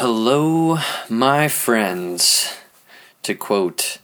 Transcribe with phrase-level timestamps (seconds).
[0.00, 0.78] Hello,
[1.08, 2.56] my friends,
[3.24, 3.98] to quote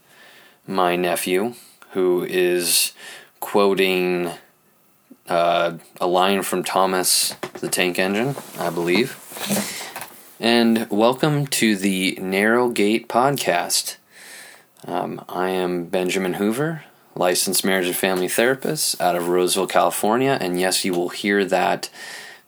[0.66, 1.54] my nephew,
[1.90, 2.92] who is
[3.38, 4.32] quoting
[5.28, 9.16] uh, a line from Thomas the Tank Engine, I believe.
[10.40, 13.94] And welcome to the Narrow Gate Podcast.
[14.88, 16.82] Um, I am Benjamin Hoover,
[17.14, 20.38] licensed marriage and family therapist out of Roseville, California.
[20.40, 21.88] And yes, you will hear that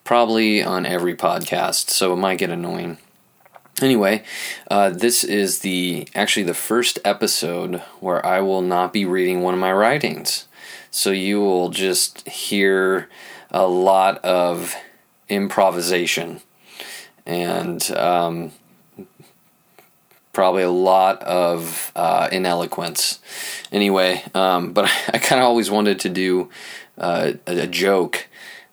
[0.03, 2.99] probably on every podcast, so it might get annoying.
[3.83, 4.23] Anyway,
[4.71, 9.53] uh, this is the actually the first episode where I will not be reading one
[9.53, 10.49] of my writings.
[10.91, 13.11] So you will just hear
[13.51, 14.75] a lot of
[15.29, 16.41] improvisation
[17.27, 18.53] and um,
[20.33, 23.19] probably a lot of uh, ineloquence.
[23.71, 26.49] Anyway, um, but I, kind of always wanted to do
[26.97, 28.27] uh, a, a, joke,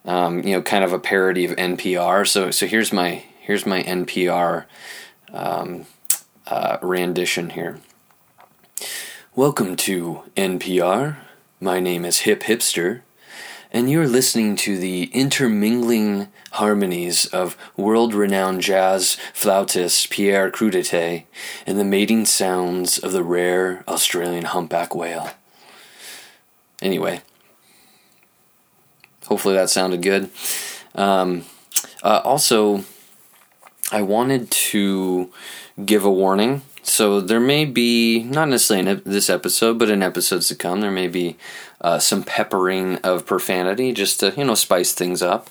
[0.06, 2.26] um, you know, kind of a parody of NPR.
[2.26, 4.64] So so here's my here's my NPR
[5.34, 5.86] um,
[6.48, 7.80] uh, rendition here.
[9.36, 11.18] Welcome to NPR.
[11.60, 13.02] My name is Hip Hipster,
[13.72, 21.24] and you're listening to the intermingling harmonies of world renowned jazz flautist Pierre Crudité
[21.66, 25.32] and the mating sounds of the rare Australian humpback whale.
[26.82, 27.22] Anyway,
[29.26, 30.30] hopefully that sounded good.
[30.94, 31.46] Um,
[32.04, 32.84] uh, also,
[33.94, 35.32] I wanted to
[35.86, 36.64] give a warning.
[36.82, 40.92] So there may be, not necessarily in this episode, but in episodes to come, there
[40.92, 41.38] may be
[41.80, 45.50] uh, some peppering of profanity just to, you know, spice things up.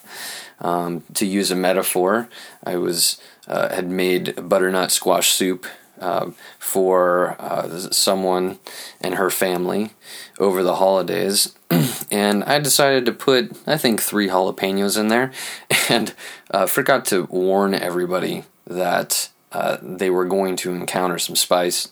[0.60, 2.28] Um, to use a metaphor,
[2.64, 5.66] I was uh, had made butternut squash soup
[6.02, 8.58] uh, for uh, someone
[9.00, 9.90] and her family
[10.38, 11.54] over the holidays,
[12.10, 15.32] and I decided to put I think three jalapenos in there,
[15.88, 16.12] and
[16.50, 21.88] uh, forgot to warn everybody that uh, they were going to encounter some spice.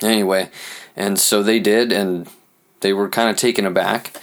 [0.00, 0.50] Anyway,
[0.96, 2.28] and so they did, and
[2.80, 4.16] they were kind of taken aback.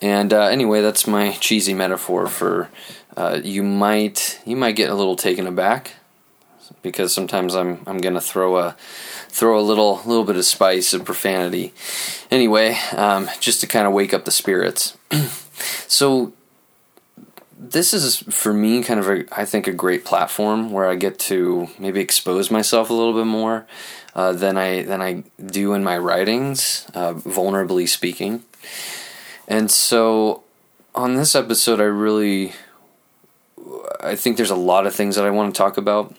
[0.00, 2.68] And uh, anyway, that's my cheesy metaphor for
[3.16, 5.94] uh, you might you might get a little taken aback
[6.82, 8.76] because sometimes I'm I'm gonna throw a
[9.28, 11.72] throw a little little bit of spice and profanity.
[12.30, 14.96] Anyway, um, just to kind of wake up the spirits.
[15.88, 16.32] so
[17.58, 21.18] this is for me kind of a I think a great platform where I get
[21.20, 23.66] to maybe expose myself a little bit more
[24.14, 28.42] uh, than I than I do in my writings, uh, vulnerably speaking.
[29.48, 30.42] And so
[30.94, 32.52] on this episode, I really
[34.00, 36.14] I think there's a lot of things that I want to talk about,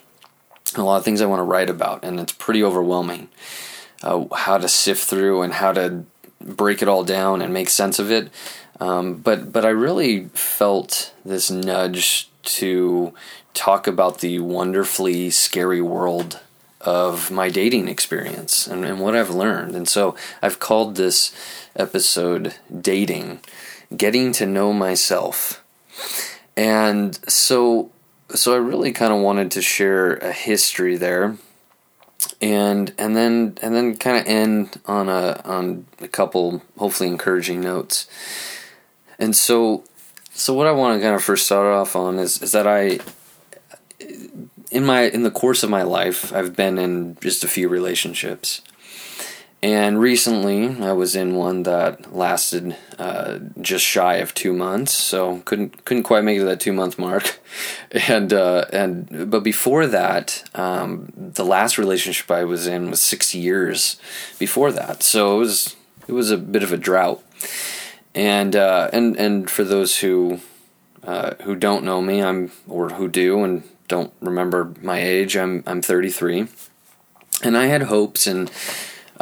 [0.82, 3.30] a lot of things I want to write about, and it's pretty overwhelming.
[4.02, 6.06] Uh, how to sift through and how to
[6.42, 8.30] break it all down and make sense of it.
[8.80, 13.14] Um, but but I really felt this nudge to
[13.54, 16.40] talk about the wonderfully scary world
[16.82, 19.76] of my dating experience and, and what I've learned.
[19.76, 21.34] And so I've called this
[21.76, 23.40] episode Dating,
[23.96, 25.64] Getting to Know Myself.
[26.58, 27.90] And so
[28.30, 31.38] so I really kind of wanted to share a history there
[32.42, 37.62] and and then and then kind of end on a on a couple hopefully encouraging
[37.62, 38.08] notes.
[39.20, 39.84] And so,
[40.32, 43.00] so what I want to kind of first start off on is is that I,
[44.72, 48.62] in my in the course of my life, I've been in just a few relationships,
[49.64, 55.40] and recently I was in one that lasted uh, just shy of two months, so
[55.46, 57.40] couldn't couldn't quite make it to that two month mark,
[58.10, 63.34] and uh, and but before that, um, the last relationship I was in was six
[63.34, 63.96] years
[64.38, 65.78] before that, so it was
[66.10, 67.24] it was a bit of a drought.
[68.14, 70.42] And uh, and and for those who
[71.04, 75.64] uh, who don't know me, I'm or who do and don't remember my age, I'm
[75.66, 76.48] I'm 33,
[77.44, 78.52] and I had hopes and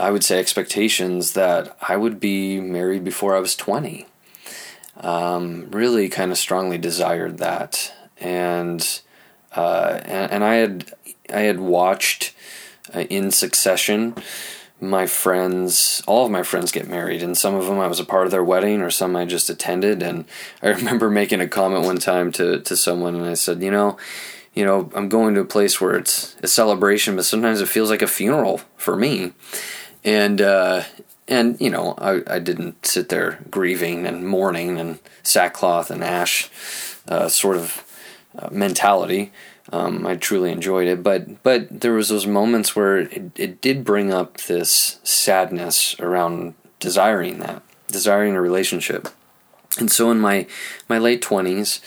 [0.02, 4.06] I would say expectations that I would be married before I was 20.
[4.98, 9.02] Um, really, kind of strongly desired that, and
[9.56, 10.94] uh, and, and I had
[11.34, 12.34] I had watched
[12.94, 14.16] uh, in succession
[14.82, 18.06] my friends, all of my friends get married, and some of them I was a
[18.06, 20.02] part of their wedding, or some I just attended.
[20.02, 20.26] And
[20.62, 23.98] I remember making a comment one time to to someone, and I said, you know,
[24.54, 27.90] you know, I'm going to a place where it's a celebration, but sometimes it feels
[27.90, 29.34] like a funeral for me.
[30.04, 30.84] And uh,
[31.28, 36.50] and you know, I I didn't sit there grieving and mourning and sackcloth and ash,
[37.08, 37.84] uh, sort of
[38.38, 39.32] uh, mentality.
[39.72, 43.86] Um, I truly enjoyed it, but but there was those moments where it, it did
[43.86, 49.08] bring up this sadness around desiring that, desiring a relationship.
[49.78, 50.48] And so in my
[50.90, 51.80] my late twenties,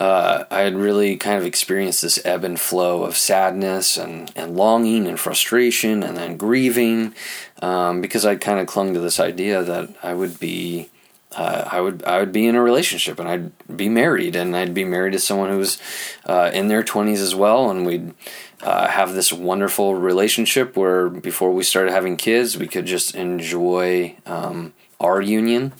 [0.00, 4.56] uh, I had really kind of experienced this ebb and flow of sadness and, and
[4.56, 7.14] longing and frustration and then grieving
[7.60, 10.88] um, because I kind of clung to this idea that I would be
[11.36, 14.74] uh, I would I would be in a relationship and I'd be married and I'd
[14.74, 15.78] be married to someone who was
[16.24, 17.70] uh, in their twenties as well.
[17.70, 18.14] And we'd
[18.62, 24.16] uh, have this wonderful relationship where before we started having kids we could just enjoy
[24.26, 25.72] um, our union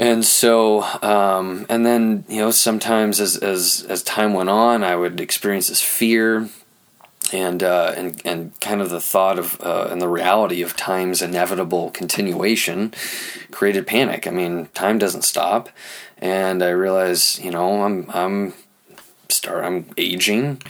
[0.00, 4.96] and so um, and then you know sometimes as as as time went on I
[4.96, 6.48] would experience this fear
[7.32, 11.22] and uh, and and kind of the thought of uh, and the reality of time's
[11.22, 12.92] inevitable continuation
[13.50, 14.26] created panic.
[14.26, 15.68] I mean, time doesn't stop,
[16.18, 18.54] and I realized, you know, I'm I'm
[19.28, 20.62] start I'm aging,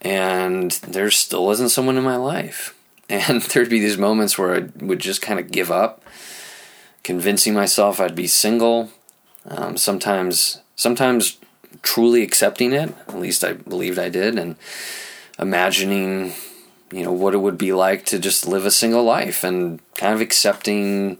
[0.00, 2.74] and there still isn't someone in my life,
[3.08, 6.02] and there'd be these moments where I would just kind of give up,
[7.02, 8.90] convincing myself I'd be single.
[9.46, 11.38] Um, sometimes, sometimes
[11.82, 12.94] truly accepting it.
[13.08, 14.56] At least I believed I did, and
[15.38, 16.32] imagining,
[16.92, 20.14] you know, what it would be like to just live a single life and kind
[20.14, 21.18] of accepting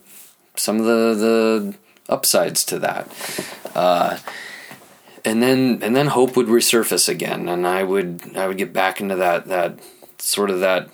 [0.57, 1.75] some of the the
[2.09, 3.09] upsides to that.
[3.75, 4.19] Uh,
[5.25, 9.01] and then and then hope would resurface again, and I would I would get back
[9.01, 9.79] into that that
[10.19, 10.91] sort of that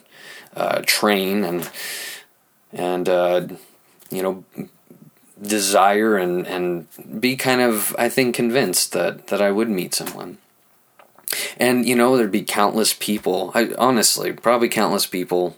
[0.57, 1.71] uh, train and
[2.73, 3.47] and uh,
[4.11, 4.45] you know
[5.41, 6.87] desire and and
[7.21, 10.39] be kind of I think convinced that that I would meet someone.
[11.59, 13.53] And you know, there'd be countless people.
[13.55, 15.57] I, honestly, probably countless people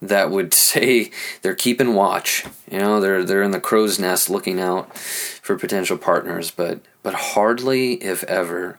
[0.00, 1.10] that would say
[1.42, 2.44] they're keeping watch.
[2.70, 7.14] You know, they're they're in the crow's nest looking out for potential partners, but but
[7.14, 8.78] hardly, if ever,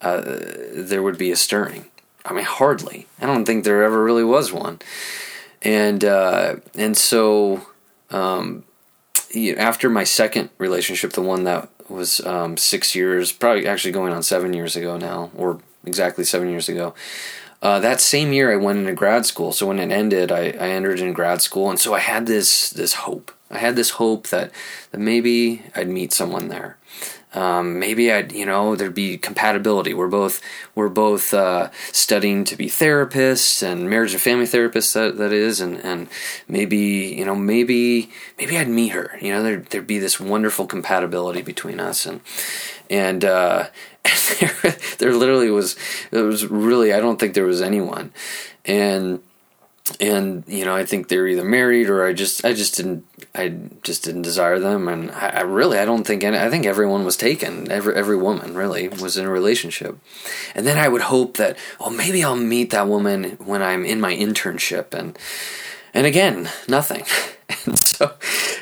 [0.00, 0.22] uh,
[0.72, 1.86] there would be a stirring.
[2.24, 3.06] I mean, hardly.
[3.20, 4.80] I don't think there ever really was one.
[5.62, 7.66] And uh, and so
[8.10, 8.64] um,
[9.34, 14.22] after my second relationship, the one that was um, six years, probably actually going on
[14.22, 16.94] seven years ago now, or exactly seven years ago.
[17.60, 19.52] Uh, that same year, I went into grad school.
[19.52, 22.70] So when it ended, I, I entered in grad school, and so I had this
[22.70, 23.32] this hope.
[23.50, 24.52] I had this hope that
[24.92, 26.76] that maybe I'd meet someone there.
[27.34, 29.92] Um, maybe I'd, you know, there'd be compatibility.
[29.92, 30.40] We're both
[30.74, 34.94] we're both uh, studying to be therapists and marriage and family therapists.
[34.94, 36.08] That that is, and and
[36.48, 39.18] maybe you know maybe maybe I'd meet her.
[39.20, 42.20] You know, there there'd be this wonderful compatibility between us, and
[42.88, 43.66] and uh,
[44.40, 45.76] there, there literally was
[46.10, 48.10] it was really I don't think there was anyone,
[48.64, 49.20] and
[50.00, 53.04] and you know I think they're either married or I just I just didn't
[53.34, 56.66] I just didn't desire them, and I, I really I don't think any, I think
[56.66, 57.70] everyone was taken.
[57.70, 59.98] Every every woman really was in a relationship,
[60.54, 64.00] and then I would hope that oh maybe I'll meet that woman when I'm in
[64.00, 64.94] my internship.
[64.94, 65.18] And
[65.94, 67.04] and again nothing.
[67.66, 68.14] and so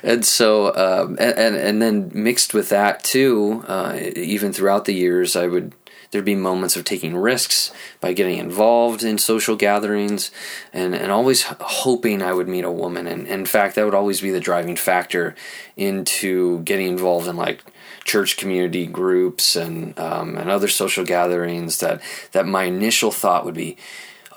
[0.02, 4.94] and so um, and, and, and then mixed with that too uh, even throughout the
[4.94, 5.75] years i would
[6.11, 10.31] there'd be moments of taking risks by getting involved in social gatherings
[10.73, 13.06] and, and always hoping i would meet a woman.
[13.06, 15.35] And, in fact that would always be the driving factor
[15.76, 17.62] into getting involved in like
[18.05, 22.00] church community groups and um, and other social gatherings that
[22.32, 23.76] that my initial thought would be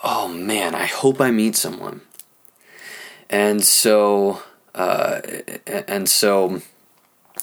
[0.03, 2.01] oh man i hope i meet someone.
[3.29, 4.41] And so
[4.73, 5.21] uh,
[5.67, 6.61] and so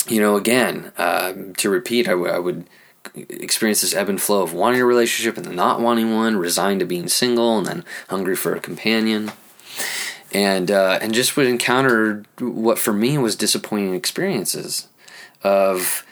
[0.08, 2.66] you know again uh, to repeat I, w- I would
[3.14, 6.80] experience this ebb and flow of wanting a relationship and then not wanting one resigned
[6.80, 9.32] to being single and then hungry for a companion
[10.32, 14.88] and uh, and just would encounter what for me was disappointing experiences
[15.42, 16.04] of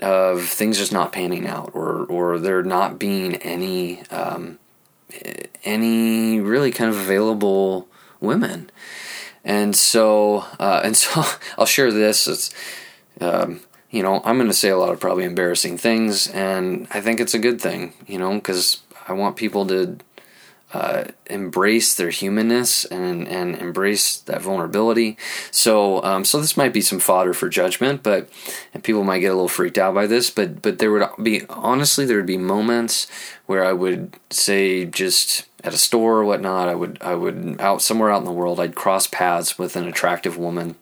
[0.00, 4.58] of things just not panning out or or there not being any um,
[5.64, 7.88] any really kind of available
[8.20, 8.70] women
[9.44, 11.22] and so, uh, and so,
[11.58, 12.26] I'll share this.
[12.26, 12.50] It's,
[13.20, 13.60] um,
[13.94, 17.20] you know, I'm going to say a lot of probably embarrassing things, and I think
[17.20, 19.98] it's a good thing, you know, because I want people to
[20.72, 25.16] uh, embrace their humanness and and embrace that vulnerability.
[25.52, 28.28] So um, so this might be some fodder for judgment, but
[28.74, 30.28] and people might get a little freaked out by this.
[30.28, 33.06] But but there would be honestly there would be moments
[33.46, 37.80] where I would say just at a store or whatnot, I would I would out
[37.80, 40.74] somewhere out in the world, I'd cross paths with an attractive woman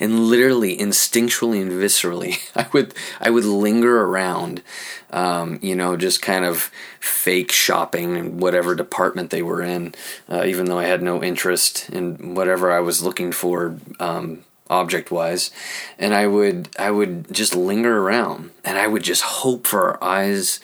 [0.00, 4.62] and literally instinctually and viscerally i would i would linger around
[5.10, 9.94] um, you know just kind of fake shopping in whatever department they were in
[10.28, 15.10] uh, even though i had no interest in whatever i was looking for um, object
[15.10, 15.50] wise
[15.98, 20.04] and i would i would just linger around and i would just hope for our
[20.04, 20.60] eyes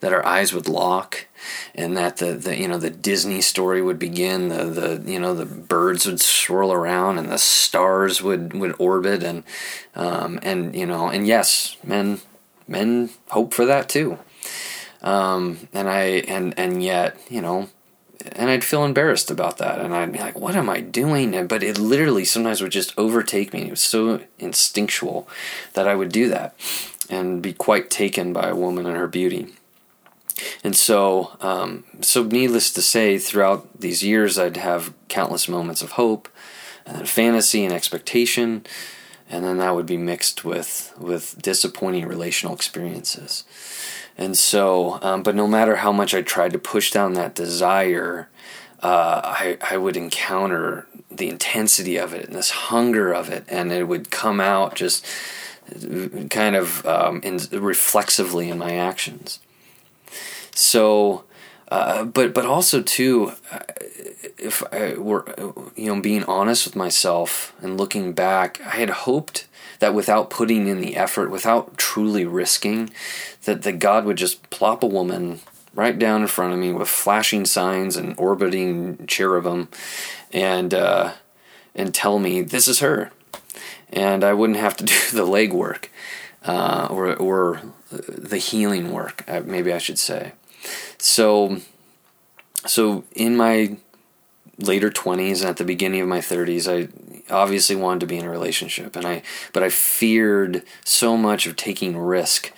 [0.00, 1.26] that our eyes would lock
[1.74, 4.48] and that the, the you know the Disney story would begin.
[4.48, 9.22] The the you know the birds would swirl around and the stars would would orbit
[9.22, 9.44] and
[9.94, 12.20] um, and you know and yes, men
[12.68, 14.18] men hope for that too.
[15.02, 17.68] Um, and I and and yet, you know,
[18.32, 21.62] and I'd feel embarrassed about that, and I'd be like, "What am I doing?" But
[21.62, 23.66] it literally sometimes would just overtake me.
[23.66, 25.28] It was so instinctual
[25.74, 26.54] that I would do that
[27.08, 29.54] and be quite taken by a woman and her beauty.
[30.62, 35.92] And so, um, so needless to say, throughout these years, I'd have countless moments of
[35.92, 36.28] hope,
[36.84, 38.64] and fantasy and expectation,
[39.28, 43.44] and then that would be mixed with with disappointing relational experiences.
[44.16, 48.28] And so, um, but no matter how much I tried to push down that desire,
[48.82, 53.72] uh, I I would encounter the intensity of it and this hunger of it, and
[53.72, 55.04] it would come out just
[56.30, 59.40] kind of um, in, reflexively in my actions.
[60.56, 61.24] So,
[61.68, 63.60] uh, but but also too, uh,
[64.38, 65.24] if I were
[65.76, 69.48] you know being honest with myself and looking back, I had hoped
[69.80, 72.88] that without putting in the effort, without truly risking,
[73.44, 75.40] that that God would just plop a woman
[75.74, 79.68] right down in front of me with flashing signs and orbiting cherubim,
[80.32, 81.12] and uh,
[81.74, 83.10] and tell me this is her,
[83.92, 85.88] and I wouldn't have to do the legwork
[86.46, 87.60] uh, or or
[87.90, 90.32] the healing work, uh, maybe I should say.
[90.98, 91.58] So,
[92.66, 93.76] so in my
[94.58, 96.88] later 20s and at the beginning of my 30s, I
[97.32, 101.56] obviously wanted to be in a relationship, and I but I feared so much of
[101.56, 102.52] taking risk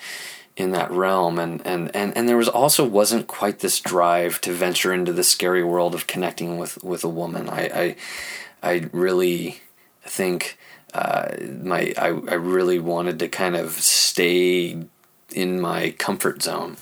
[0.59, 4.51] in that realm and, and, and, and there was also wasn't quite this drive to
[4.51, 7.49] venture into the scary world of connecting with, with a woman.
[7.49, 7.95] I, I,
[8.61, 9.61] I really
[10.01, 10.57] think
[10.93, 11.29] uh,
[11.63, 14.83] my I, I really wanted to kind of stay
[15.31, 16.75] in my comfort zone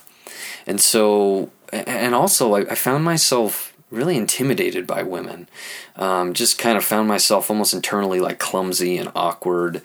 [0.65, 5.47] and so and also I, I found myself really intimidated by women.
[5.95, 9.81] Um, just kind of found myself almost internally like clumsy and awkward,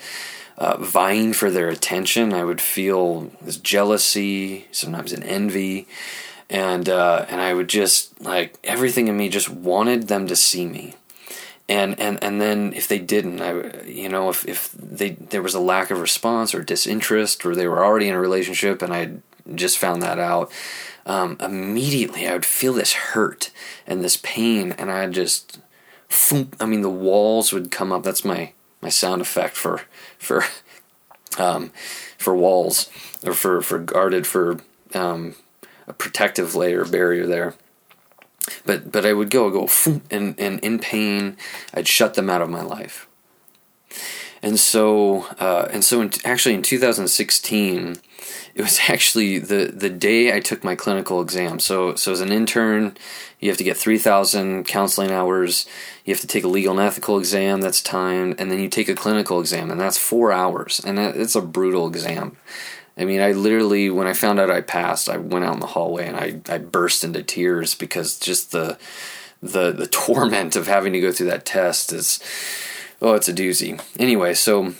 [0.58, 2.32] uh, vying for their attention.
[2.32, 5.86] I would feel this jealousy, sometimes an envy,
[6.50, 10.66] and uh, and I would just like everything in me just wanted them to see
[10.66, 10.94] me.
[11.68, 15.54] And, and and then if they didn't, I you know if, if they there was
[15.54, 19.12] a lack of response or disinterest or they were already in a relationship and I
[19.56, 20.50] just found that out,
[21.06, 23.50] um, immediately I would feel this hurt
[23.86, 25.60] and this pain, and I just,
[26.60, 28.02] I mean, the walls would come up.
[28.02, 29.82] That's my my sound effect for
[30.18, 30.44] for
[31.38, 31.72] um,
[32.18, 32.90] for walls
[33.24, 34.58] or for for guarded for
[34.94, 35.34] um,
[35.86, 37.54] a protective layer barrier there.
[38.66, 39.68] But but I would go go
[40.10, 41.36] and and in pain,
[41.72, 43.08] I'd shut them out of my life.
[44.42, 47.98] And so uh, and so in, actually in 2016
[48.54, 51.58] it was actually the the day I took my clinical exam.
[51.58, 52.96] So so as an intern,
[53.40, 55.66] you have to get three thousand counseling hours.
[56.04, 58.88] You have to take a legal and ethical exam that's timed, and then you take
[58.88, 62.36] a clinical exam, and that's four hours, and it's a brutal exam.
[62.96, 65.66] I mean, I literally when I found out I passed, I went out in the
[65.66, 68.78] hallway and I I burst into tears because just the
[69.42, 72.20] the the torment of having to go through that test is
[73.02, 73.82] oh, it's a doozy.
[73.98, 74.74] Anyway, so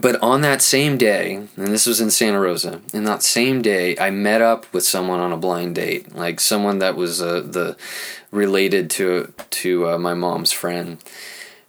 [0.00, 3.96] but on that same day, and this was in Santa Rosa, in that same day,
[3.98, 7.76] I met up with someone on a blind date, like someone that was uh, the
[8.32, 10.98] related to to uh, my mom's friend,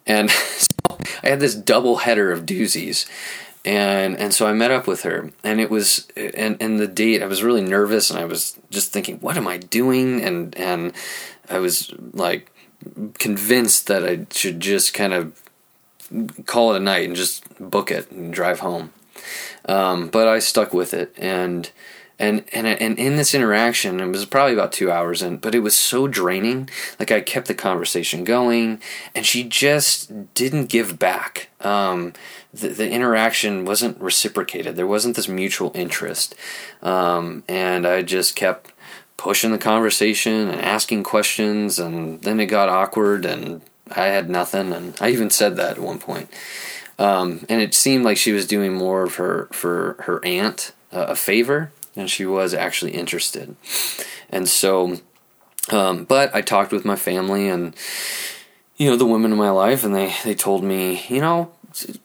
[0.08, 3.08] and so I had this double header of doozies,
[3.64, 7.22] and and so I met up with her, and it was and and the date
[7.22, 10.94] I was really nervous, and I was just thinking, what am I doing, and and
[11.48, 12.52] I was like
[13.20, 15.42] convinced that I should just kind of
[16.46, 18.92] call it a night and just book it and drive home.
[19.68, 21.70] Um, but I stuck with it, and
[22.20, 25.60] and and and in this interaction, it was probably about two hours in, but it
[25.60, 26.70] was so draining.
[27.00, 28.82] Like I kept the conversation going,
[29.14, 31.50] and she just didn't give back.
[31.62, 32.14] Um,
[32.54, 34.76] the, the interaction wasn't reciprocated.
[34.76, 36.36] There wasn't this mutual interest,
[36.82, 38.72] um, and I just kept
[39.18, 44.74] pushing the conversation and asking questions, and then it got awkward and I had nothing,
[44.74, 46.30] and I even said that at one point.
[46.98, 51.08] Um, and it seemed like she was doing more of her for her aunt uh,
[51.10, 53.56] a favor than she was actually interested.
[54.30, 55.00] And so,
[55.72, 57.76] um, but I talked with my family and
[58.78, 61.52] you know the women in my life, and they they told me, you know,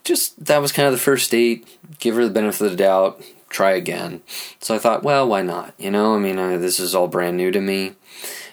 [0.04, 1.66] just that was kind of the first date.
[1.98, 3.22] Give her the benefit of the doubt.
[3.48, 4.22] Try again.
[4.60, 5.74] So I thought, well, why not?
[5.76, 7.94] You know, I mean, uh, this is all brand new to me.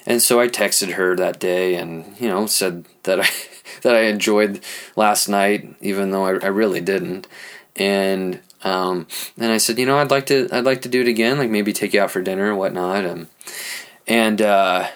[0.07, 3.27] And so I texted her that day and, you know, said that I
[3.81, 4.61] that I enjoyed
[4.95, 7.27] last night, even though I, I really didn't.
[7.75, 9.05] And um,
[9.37, 11.49] and I said, you know, I'd like to I'd like to do it again, like
[11.49, 13.05] maybe take you out for dinner or whatnot.
[13.05, 13.27] And
[14.07, 14.87] and uh,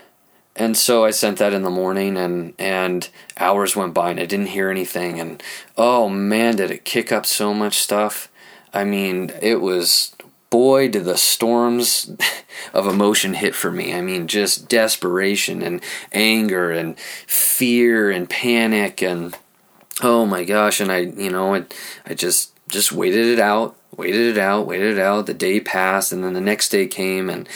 [0.55, 4.25] and so I sent that in the morning, and and hours went by, and I
[4.25, 5.19] didn't hear anything.
[5.19, 5.43] And
[5.77, 8.31] oh man, did it kick up so much stuff!
[8.73, 10.15] I mean, it was
[10.51, 12.12] boy, did the storms
[12.74, 13.96] of emotion hit for me.
[13.96, 15.81] I mean, just desperation and
[16.12, 19.36] anger and fear and panic and
[20.03, 20.79] oh my gosh.
[20.79, 21.65] And I, you know, I,
[22.05, 25.25] I just just waited it out waited it out, waited it out.
[25.25, 27.48] The day passed, and then the next day came, and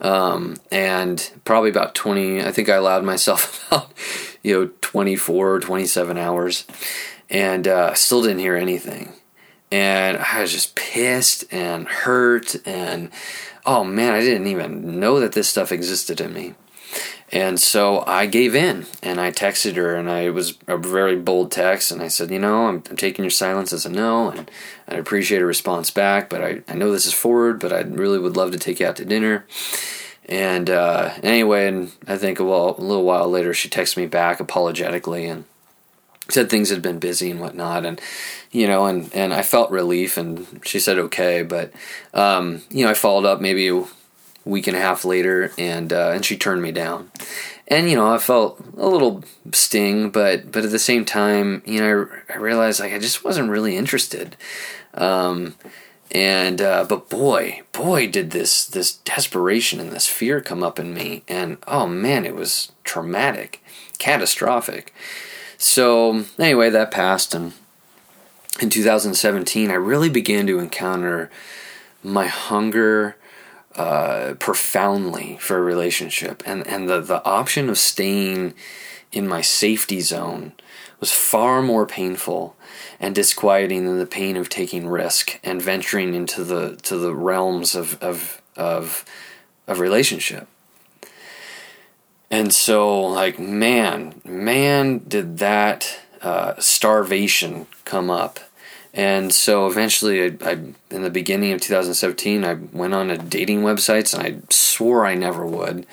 [0.00, 2.42] um, and probably about twenty.
[2.42, 3.92] I think I allowed myself about
[4.42, 6.66] you know 24 or 27 hours,
[7.30, 9.14] and uh, still didn't hear anything,
[9.74, 13.10] and I was just pissed and hurt, and
[13.66, 16.54] oh man, I didn't even know that this stuff existed in me.
[17.32, 21.16] And so I gave in and I texted her and I it was a very
[21.16, 24.30] bold text and I said, you know, I'm, I'm, taking your silence as a no
[24.30, 24.48] and
[24.86, 28.20] I'd appreciate a response back, but I, I know this is forward, but I really
[28.20, 29.44] would love to take you out to dinner.
[30.26, 34.06] And uh, anyway, and I think a, while, a little while later she texted me
[34.06, 35.44] back apologetically and
[36.28, 38.00] said things had been busy and whatnot and
[38.50, 41.72] you know and, and I felt relief and she said okay, but
[42.12, 43.84] um, you know I followed up maybe a
[44.44, 47.10] week and a half later, and uh, and she turned me down.
[47.66, 51.80] And you know, I felt a little sting, but but at the same time, you
[51.80, 54.36] know, I, I realized like I just wasn't really interested.
[54.92, 55.56] Um,
[56.12, 60.94] and uh, but boy, boy, did this this desperation and this fear come up in
[60.94, 63.62] me, and oh man, it was traumatic,
[63.98, 64.94] catastrophic.
[65.64, 67.54] So anyway, that passed, and
[68.60, 71.30] in 2017, I really began to encounter
[72.02, 73.16] my hunger
[73.74, 78.52] uh, profoundly for a relationship, and and the the option of staying
[79.10, 80.52] in my safety zone
[81.00, 82.56] was far more painful
[83.00, 87.74] and disquieting than the pain of taking risk and venturing into the to the realms
[87.74, 89.06] of of of,
[89.66, 90.46] of relationship.
[92.34, 98.40] And so, like, man, man, did that uh, starvation come up.
[98.92, 100.52] And so eventually, I, I,
[100.90, 105.14] in the beginning of 2017, I went on a dating websites, and I swore I
[105.14, 105.86] never would,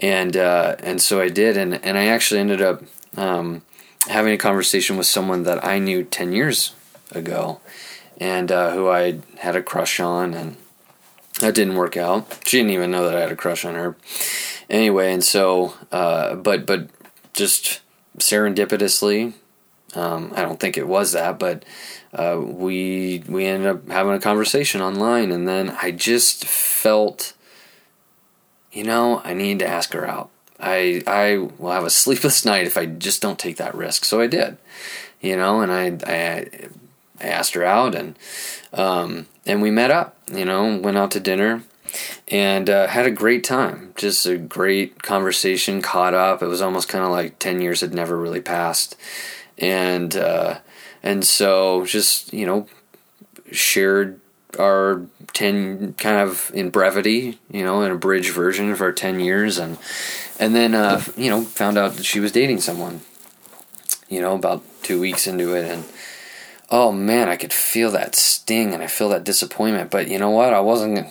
[0.00, 2.82] and uh, and so I did, and and I actually ended up
[3.16, 3.62] um,
[4.08, 6.74] having a conversation with someone that I knew 10 years
[7.12, 7.60] ago,
[8.18, 10.56] and uh, who I had a crush on, and
[11.40, 12.40] that didn't work out.
[12.44, 13.96] She didn't even know that I had a crush on her.
[14.68, 16.88] Anyway, and so, uh, but but
[17.32, 17.80] just
[18.18, 19.34] serendipitously,
[19.94, 21.64] um, I don't think it was that, but
[22.12, 27.34] uh, we we ended up having a conversation online, and then I just felt,
[28.72, 30.30] you know, I need to ask her out.
[30.58, 34.04] I I will have a sleepless night if I just don't take that risk.
[34.04, 34.58] So I did,
[35.20, 36.68] you know, and I I,
[37.20, 38.18] I asked her out, and
[38.72, 40.16] um, and we met up.
[40.32, 41.62] You know, went out to dinner,
[42.28, 43.92] and uh, had a great time.
[43.96, 45.82] Just a great conversation.
[45.82, 46.42] Caught up.
[46.42, 48.96] It was almost kind of like ten years had never really passed,
[49.58, 50.14] and.
[50.16, 50.58] Uh,
[51.02, 52.66] and so just you know
[53.52, 54.20] shared
[54.58, 59.20] our 10 kind of in brevity you know in a bridge version of our 10
[59.20, 59.78] years and
[60.38, 63.00] and then uh, you know found out that she was dating someone
[64.08, 65.84] you know about two weeks into it and
[66.70, 70.30] oh man i could feel that sting and i feel that disappointment but you know
[70.30, 70.54] what?
[70.54, 71.06] I wasn't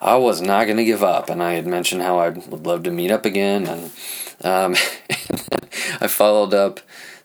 [0.00, 2.82] i was not going to give up and i had mentioned how i would love
[2.84, 3.90] to meet up again and
[4.44, 4.74] um,
[6.00, 6.80] i followed up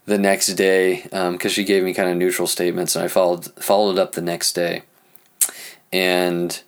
[0.07, 3.45] the next day because um, she gave me kind of neutral statements, and I followed
[3.61, 4.83] followed up the next day,
[5.91, 6.59] and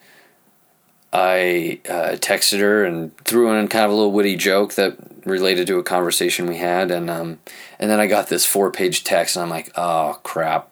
[1.11, 5.67] I uh, texted her and threw in kind of a little witty joke that related
[5.67, 7.39] to a conversation we had, and um,
[7.79, 10.68] and then I got this four page text, and I'm like, oh crap,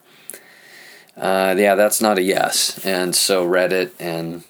[1.17, 4.43] uh, yeah, that's not a yes, and so read it and.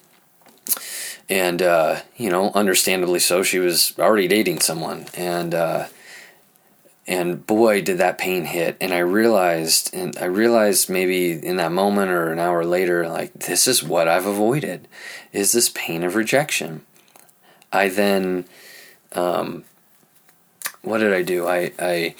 [1.29, 5.87] And uh, you know, understandably so, she was already dating someone, and uh,
[7.07, 8.77] and boy did that pain hit.
[8.81, 13.33] And i realized and i realized maybe in that moment or an hour later like
[13.33, 14.87] this is what i've avoided
[15.31, 16.85] is this pain of rejection.
[17.71, 18.45] I then
[19.13, 19.63] um,
[20.81, 21.47] what did i do?
[21.47, 22.15] I, I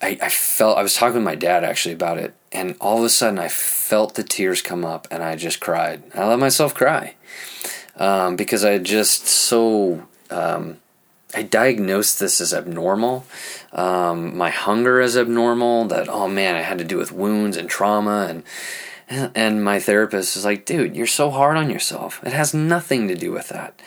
[0.00, 3.04] i i felt i was talking to my dad actually about it and all of
[3.04, 6.74] a sudden i felt the tears come up and i just cried i let myself
[6.74, 7.14] cry
[7.96, 10.78] um, because i just so um,
[11.34, 13.26] I diagnosed this as abnormal.
[13.72, 15.86] Um, my hunger as abnormal.
[15.86, 18.42] That oh man, I had to do with wounds and trauma and
[19.08, 22.20] and my therapist is like, dude, you're so hard on yourself.
[22.24, 23.80] It has nothing to do with that.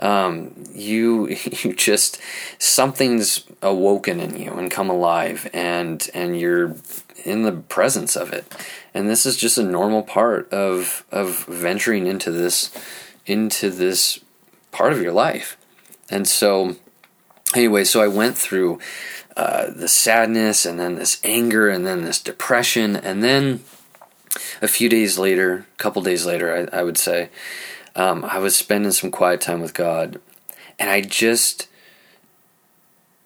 [0.00, 1.28] Um, you
[1.62, 2.20] you just
[2.58, 6.76] something's awoken in you and come alive, and and you're
[7.24, 8.52] in the presence of it.
[8.94, 12.70] And this is just a normal part of of venturing into this
[13.26, 14.20] into this
[14.70, 15.56] part of your life.
[16.10, 16.76] And so
[17.54, 18.78] anyway, so I went through
[19.36, 23.62] uh, the sadness and then this anger and then this depression and then
[24.62, 27.30] a few days later, a couple days later, I, I would say,
[27.96, 30.20] um, I was spending some quiet time with God,
[30.78, 31.68] and I just,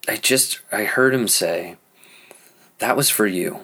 [0.08, 1.76] I just, I heard him say,
[2.78, 3.60] "That was for you,"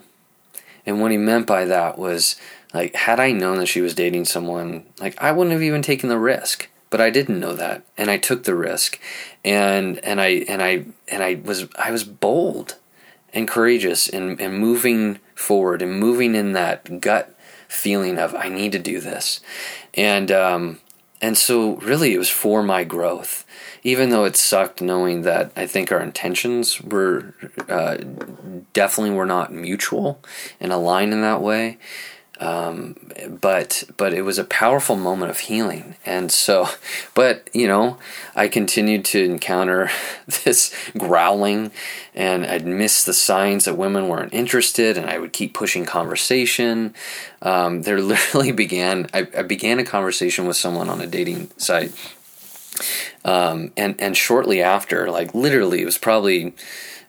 [0.84, 2.37] and what he meant by that was
[2.74, 6.08] like, had I known that she was dating someone, like I wouldn't have even taken
[6.08, 6.68] the risk.
[6.90, 8.98] But I didn't know that, and I took the risk,
[9.44, 12.76] and and I and I and I was I was bold
[13.34, 17.34] and courageous and and moving forward and moving in that gut
[17.68, 19.40] feeling of I need to do this,
[19.94, 20.81] and um,
[21.20, 23.44] and so really it was for my growth,
[23.83, 27.35] even though it sucked knowing that I think our intentions were
[27.68, 27.98] uh,
[28.72, 30.20] definitely were not mutual
[30.61, 31.78] and aligned in that way.
[32.40, 32.94] Um,
[33.40, 36.68] but but it was a powerful moment of healing, and so,
[37.14, 37.98] but you know,
[38.37, 39.90] I continued to encounter
[40.44, 41.72] this growling,
[42.14, 46.94] and I'd miss the signs that women weren't interested, and I would keep pushing conversation.
[47.42, 51.92] Um, there literally began I, I began a conversation with someone on a dating site,
[53.24, 56.55] um, and and shortly after, like literally, it was probably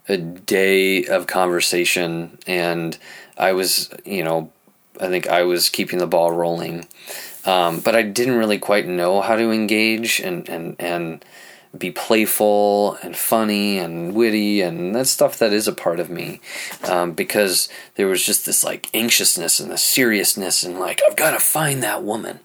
[0.07, 2.97] a day of conversation, and
[3.37, 4.51] I was you know
[4.99, 6.87] I think I was keeping the ball rolling.
[7.45, 11.25] Um, but I didn't really quite know how to engage and, and, and
[11.77, 16.41] be playful and funny and witty and that stuff that is a part of me
[16.83, 21.31] um, because there was just this like anxiousness and the seriousness and like I've got
[21.31, 22.39] to find that woman.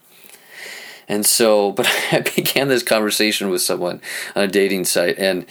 [1.08, 4.00] And so, but I began this conversation with someone
[4.36, 5.46] on a dating site and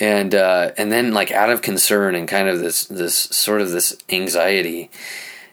[0.00, 3.70] and uh, and then like out of concern and kind of this this sort of
[3.70, 4.90] this anxiety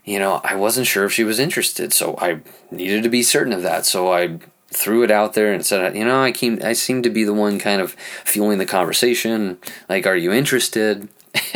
[0.05, 2.39] you know, I wasn't sure if she was interested, so I
[2.71, 3.85] needed to be certain of that.
[3.85, 7.09] So I threw it out there and said, you know, I came, I seem to
[7.09, 9.57] be the one kind of fueling the conversation.
[9.89, 11.09] Like, are you interested?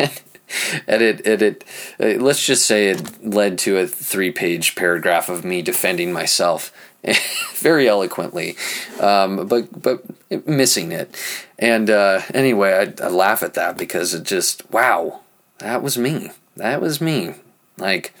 [0.88, 1.64] and it, it, it,
[2.00, 6.72] uh, let's just say it led to a three-page paragraph of me defending myself
[7.54, 8.56] very eloquently,
[9.00, 10.04] um, but but
[10.46, 11.16] missing it.
[11.58, 15.20] And uh, anyway, I, I laugh at that because it just wow,
[15.58, 16.30] that was me.
[16.56, 17.36] That was me.
[17.78, 18.12] Like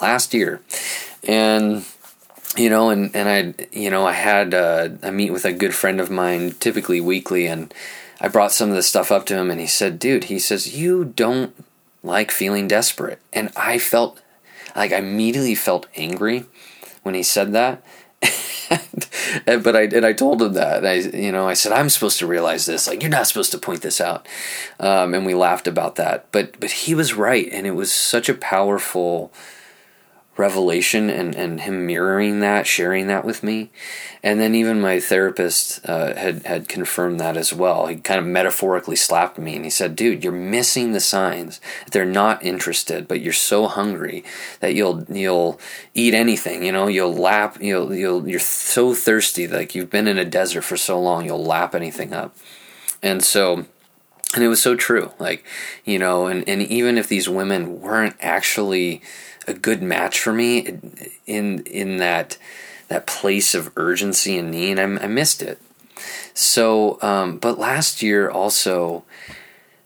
[0.00, 0.60] last year,
[1.26, 1.84] and
[2.56, 5.74] you know, and and I you know I had uh, I meet with a good
[5.74, 7.72] friend of mine typically weekly, and
[8.20, 10.76] I brought some of this stuff up to him, and he said, "Dude," he says,
[10.76, 11.54] "you don't
[12.02, 14.20] like feeling desperate," and I felt
[14.74, 16.44] like I immediately felt angry
[17.02, 17.82] when he said that.
[19.46, 22.18] and, but I and I told him that I you know I said I'm supposed
[22.18, 22.86] to realize this.
[22.86, 24.26] Like you're not supposed to point this out.
[24.80, 26.30] Um, and we laughed about that.
[26.32, 29.32] But but he was right and it was such a powerful
[30.38, 33.70] revelation and, and him mirroring that, sharing that with me.
[34.22, 37.86] And then even my therapist uh, had, had confirmed that as well.
[37.86, 41.60] He kind of metaphorically slapped me and he said, dude, you're missing the signs.
[41.90, 44.24] They're not interested, but you're so hungry
[44.60, 45.60] that you'll, you'll
[45.94, 50.18] eat anything, you know, you'll lap, you'll, you'll, you're so thirsty, like you've been in
[50.18, 52.36] a desert for so long, you'll lap anything up.
[53.02, 53.66] And so,
[54.34, 55.12] and it was so true.
[55.18, 55.44] Like,
[55.84, 59.00] you know, and, and even if these women weren't actually,
[59.48, 60.78] a good match for me
[61.26, 62.38] in in that
[62.88, 64.78] that place of urgency and need.
[64.78, 65.60] I, I missed it.
[66.34, 69.04] So, um, but last year also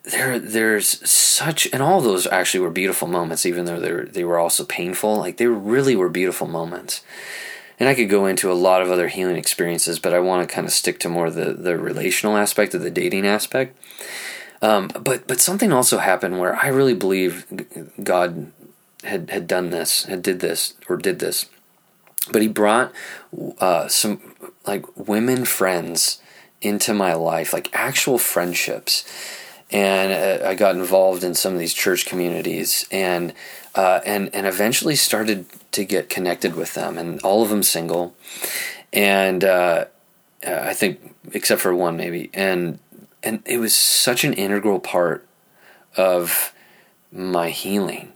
[0.04, 4.24] there there's such and all those actually were beautiful moments, even though they were, they
[4.24, 5.16] were also painful.
[5.16, 7.02] Like they really were beautiful moments.
[7.78, 10.54] And I could go into a lot of other healing experiences, but I want to
[10.54, 13.76] kind of stick to more the the relational aspect of the dating aspect.
[14.60, 17.46] Um, but but something also happened where I really believe
[18.02, 18.52] God
[19.04, 21.46] had had done this, had did this or did this,
[22.30, 22.92] but he brought
[23.58, 24.34] uh, some
[24.66, 26.20] like women friends
[26.60, 29.04] into my life, like actual friendships,
[29.70, 33.32] and uh, I got involved in some of these church communities, and
[33.74, 38.14] uh, and and eventually started to get connected with them, and all of them single,
[38.92, 39.86] and uh,
[40.46, 42.78] I think except for one maybe, and
[43.22, 45.26] and it was such an integral part
[45.96, 46.54] of
[47.10, 48.12] my healing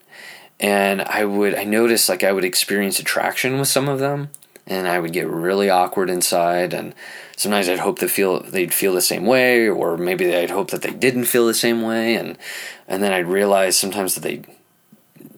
[0.60, 4.30] and I would I noticed like I would experience attraction with some of them
[4.66, 6.94] and I would get really awkward inside and
[7.36, 10.82] sometimes I'd hope to feel they'd feel the same way or maybe I'd hope that
[10.82, 12.38] they didn't feel the same way and
[12.88, 14.42] and then I'd realize sometimes that they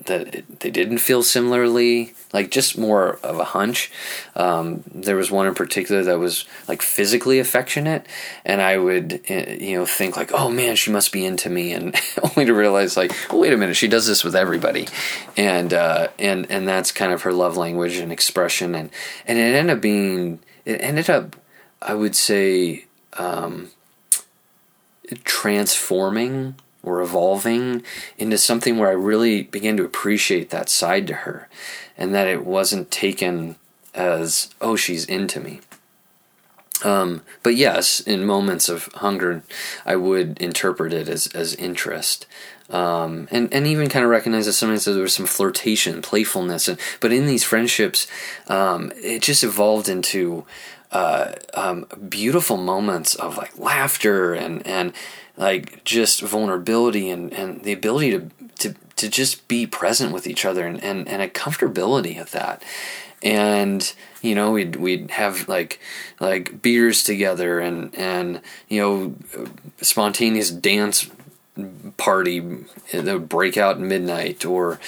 [0.08, 3.90] that it, they didn't feel similarly, like just more of a hunch.
[4.34, 8.04] Um, there was one in particular that was like physically affectionate,
[8.44, 11.72] and I would, eh, you know, think like, oh man, she must be into me,
[11.72, 14.88] and only to realize like, wait a minute, she does this with everybody,
[15.36, 18.90] and uh, and and that's kind of her love language and expression, and
[19.26, 21.36] and it ended up being, it ended up,
[21.80, 23.70] I would say, um,
[25.24, 26.56] transforming
[26.88, 27.82] or evolving
[28.16, 31.48] into something where I really began to appreciate that side to her
[31.96, 33.56] and that it wasn't taken
[33.94, 35.60] as oh she's into me.
[36.84, 39.42] Um, but yes, in moments of hunger,
[39.84, 42.26] I would interpret it as as interest.
[42.70, 46.78] Um, and and even kind of recognize that sometimes there was some flirtation, playfulness, and
[47.00, 48.06] but in these friendships,
[48.46, 50.44] um, it just evolved into
[50.92, 54.92] uh, um, beautiful moments of like laughter and and
[55.38, 60.44] like just vulnerability and, and the ability to, to to just be present with each
[60.44, 62.62] other and, and, and a comfortability of that.
[63.22, 63.90] And
[64.22, 65.80] you know we'd we'd have like
[66.20, 69.14] like beers together and and you know
[69.80, 71.10] spontaneous dance
[71.96, 72.40] party
[72.92, 74.78] that would break out at midnight or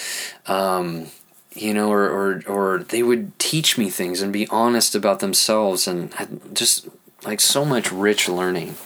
[0.46, 1.06] um,
[1.54, 5.88] you know or, or or they would teach me things and be honest about themselves
[5.88, 6.12] and
[6.52, 6.88] just
[7.24, 8.76] like so much rich learning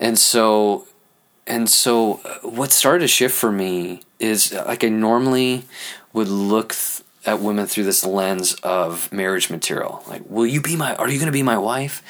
[0.00, 0.86] and so
[1.46, 5.64] and so what started to shift for me is like I normally
[6.12, 10.02] would look th- at women through this lens of marriage material.
[10.08, 10.94] Like, will you be my?
[10.96, 12.02] Are you going to be my wife?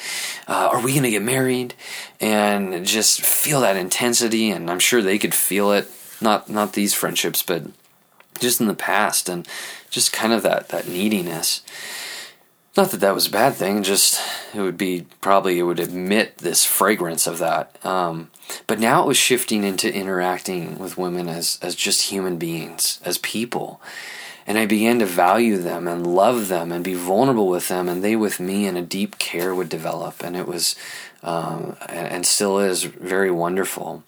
[0.47, 1.73] Uh, are we going to get married?
[2.19, 5.89] And just feel that intensity, and I'm sure they could feel it.
[6.21, 7.63] Not not these friendships, but
[8.39, 9.47] just in the past, and
[9.89, 11.61] just kind of that that neediness.
[12.79, 13.83] Not that that was a bad thing.
[13.83, 14.21] Just
[14.55, 17.75] it would be probably it would admit this fragrance of that.
[17.85, 18.31] Um,
[18.67, 23.17] but now it was shifting into interacting with women as as just human beings, as
[23.17, 23.81] people
[24.47, 28.03] and I began to value them and love them and be vulnerable with them, and
[28.03, 30.75] they with me, and a deep care would develop, and it was,
[31.21, 34.03] um, and still is, very wonderful.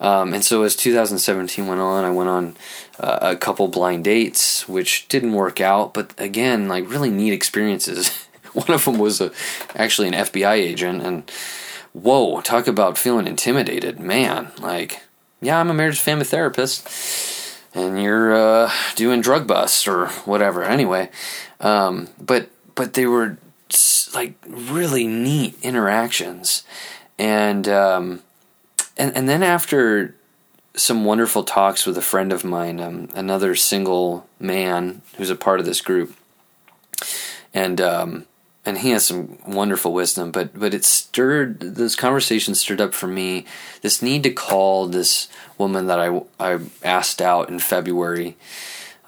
[0.00, 2.56] Um, and so as 2017 went on, I went on
[3.00, 8.26] uh, a couple blind dates, which didn't work out, but again, like really neat experiences.
[8.52, 9.32] One of them was a,
[9.74, 11.30] actually an FBI agent, and
[11.92, 14.52] whoa, talk about feeling intimidated, man!
[14.60, 15.02] Like,
[15.40, 17.36] yeah, I'm a marriage family therapist
[17.76, 20.64] and you're uh, doing drug busts or whatever.
[20.64, 21.10] Anyway,
[21.60, 23.36] um, but but they were
[24.14, 26.64] like really neat interactions,
[27.18, 28.22] and um,
[28.96, 30.14] and and then after
[30.74, 35.58] some wonderful talks with a friend of mine, um, another single man who's a part
[35.58, 36.14] of this group,
[37.54, 38.26] and um,
[38.64, 40.30] and he has some wonderful wisdom.
[40.30, 43.46] But but it stirred those conversations stirred up for me
[43.82, 48.36] this need to call this woman that I I asked out in February.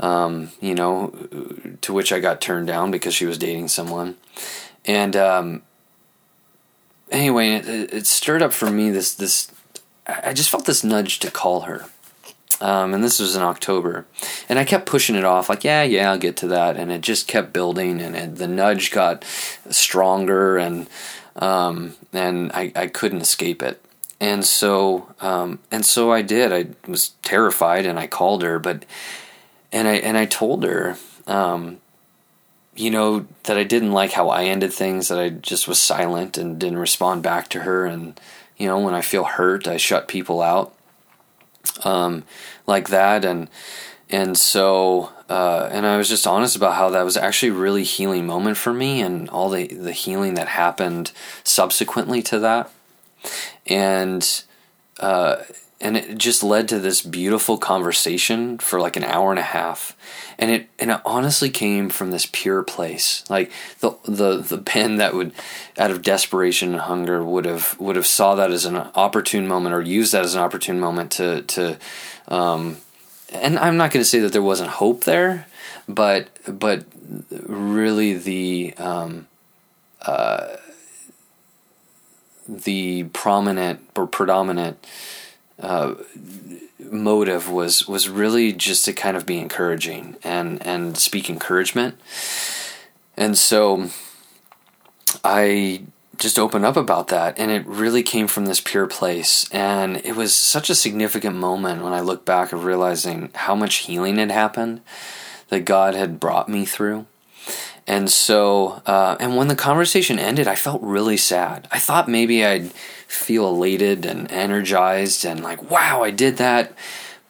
[0.00, 1.12] Um, you know,
[1.80, 4.14] to which I got turned down because she was dating someone,
[4.84, 5.62] and um,
[7.10, 9.50] anyway, it, it stirred up for me this this.
[10.08, 11.86] I just felt this nudge to call her.
[12.60, 14.04] Um, and this was in October,
[14.48, 17.02] and I kept pushing it off, like, yeah, yeah, I'll get to that, and it
[17.02, 19.24] just kept building, and it, the nudge got
[19.70, 20.88] stronger, and
[21.36, 23.80] um, and I, I couldn't escape it,
[24.18, 26.52] and so um, and so I did.
[26.52, 28.84] I was terrified, and I called her, but
[29.70, 30.96] and I and I told her,
[31.28, 31.78] um,
[32.74, 36.36] you know, that I didn't like how I ended things, that I just was silent
[36.36, 38.18] and didn't respond back to her, and
[38.58, 40.74] you know, when I feel hurt, I shut people out
[41.84, 42.24] um,
[42.66, 43.48] like that, and
[44.10, 47.84] and so uh, and I was just honest about how that was actually a really
[47.84, 51.12] healing moment for me, and all the the healing that happened
[51.44, 52.70] subsequently to that,
[53.66, 54.44] and
[55.00, 55.36] uh,
[55.80, 59.96] and it just led to this beautiful conversation for like an hour and a half.
[60.38, 63.24] And it and it honestly came from this pure place.
[63.30, 65.32] Like the the the pen that would
[65.76, 69.74] out of desperation and hunger would have would have saw that as an opportune moment
[69.74, 71.78] or used that as an opportune moment to to
[72.26, 72.78] um
[73.32, 75.46] and I'm not going to say that there wasn't hope there
[75.88, 76.84] but but
[77.30, 79.28] really the um
[80.02, 80.56] uh
[82.48, 84.84] the prominent or predominant
[85.60, 85.94] uh,
[86.78, 91.96] motive was was really just to kind of be encouraging and and speak encouragement.
[93.16, 93.90] And so
[95.24, 95.82] I
[96.18, 100.16] just opened up about that and it really came from this pure place and it
[100.16, 104.32] was such a significant moment when I look back of realizing how much healing had
[104.32, 104.80] happened
[105.48, 107.06] that God had brought me through.
[107.88, 111.66] And so, uh, and when the conversation ended, I felt really sad.
[111.72, 112.70] I thought maybe I'd
[113.06, 116.74] feel elated and energized and like, wow, I did that.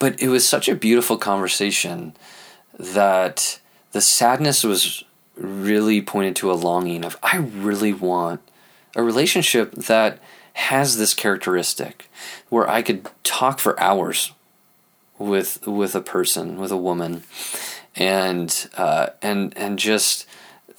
[0.01, 2.12] But it was such a beautiful conversation
[2.77, 3.61] that
[3.92, 5.05] the sadness was
[5.37, 8.40] really pointed to a longing of, I really want
[8.97, 10.18] a relationship that
[10.55, 12.11] has this characteristic
[12.49, 14.33] where I could talk for hours
[15.21, 17.23] with with a person, with a woman,
[17.94, 20.27] and uh, and and just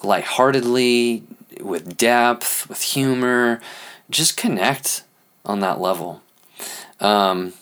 [0.04, 1.24] lightheartedly,
[1.62, 3.60] with depth, with humor,
[4.10, 5.04] just connect
[5.46, 6.22] on that level.
[7.00, 7.54] Um,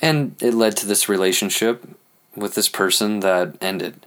[0.00, 1.84] and it led to this relationship
[2.36, 4.06] with this person that ended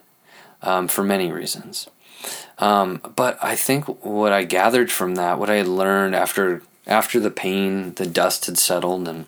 [0.62, 1.90] um, for many reasons.
[2.58, 7.20] Um, but I think what I gathered from that, what I had learned after after
[7.20, 9.26] the pain, the dust had settled, and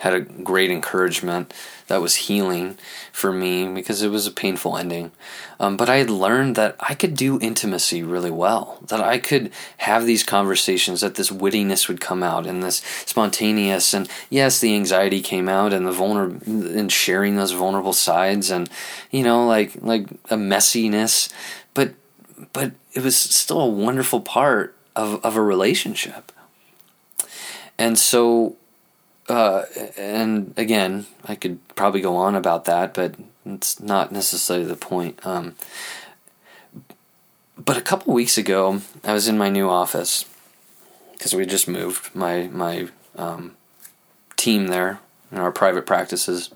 [0.00, 1.52] had a great encouragement
[1.88, 2.78] that was healing
[3.12, 5.12] for me because it was a painful ending.
[5.58, 9.50] Um, but I had learned that I could do intimacy really well, that I could
[9.78, 14.74] have these conversations, that this wittiness would come out and this spontaneous, and yes, the
[14.74, 18.70] anxiety came out and the vulnerable, and sharing those vulnerable sides, and
[19.10, 21.30] you know, like like a messiness,
[21.74, 21.92] but
[22.54, 26.32] but it was still a wonderful part of of a relationship.
[27.76, 28.56] And so
[29.30, 29.64] uh,
[29.96, 33.14] and again, I could probably go on about that, but
[33.46, 35.24] it's not necessarily the point.
[35.24, 35.54] Um,
[37.56, 40.24] but a couple weeks ago, I was in my new office
[41.12, 43.56] because we just moved my my um,
[44.36, 44.98] team there
[45.30, 46.50] in our private practices,